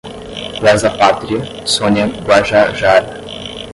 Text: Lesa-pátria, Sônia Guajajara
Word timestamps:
Lesa-pátria, 0.63 1.39
Sônia 1.63 2.07
Guajajara 2.25 3.21